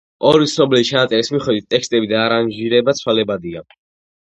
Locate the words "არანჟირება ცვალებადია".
2.25-3.65